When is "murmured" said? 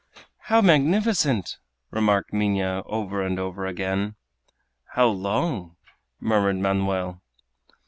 6.19-6.55